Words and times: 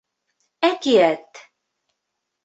Әкиәт 0.69 1.41